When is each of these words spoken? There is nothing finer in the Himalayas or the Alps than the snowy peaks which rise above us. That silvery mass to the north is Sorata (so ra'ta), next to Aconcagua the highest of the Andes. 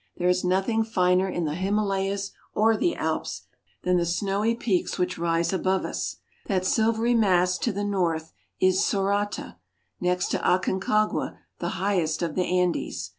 There 0.17 0.29
is 0.29 0.43
nothing 0.43 0.83
finer 0.83 1.29
in 1.29 1.45
the 1.45 1.53
Himalayas 1.53 2.31
or 2.55 2.75
the 2.75 2.95
Alps 2.95 3.43
than 3.83 3.97
the 3.97 4.05
snowy 4.07 4.55
peaks 4.55 4.97
which 4.97 5.19
rise 5.19 5.53
above 5.53 5.85
us. 5.85 6.15
That 6.47 6.65
silvery 6.65 7.13
mass 7.13 7.59
to 7.59 7.71
the 7.71 7.83
north 7.83 8.33
is 8.59 8.79
Sorata 8.79 8.81
(so 8.81 9.03
ra'ta), 9.43 9.55
next 9.99 10.29
to 10.29 10.39
Aconcagua 10.39 11.37
the 11.59 11.69
highest 11.77 12.23
of 12.23 12.33
the 12.33 12.45
Andes. 12.45 13.09